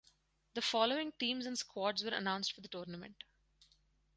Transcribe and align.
The 0.55 0.63
following 0.63 1.11
teams 1.19 1.45
and 1.45 1.55
squads 1.55 2.03
were 2.03 2.09
announced 2.09 2.53
for 2.53 2.61
the 2.61 2.67
tournament. 2.67 3.23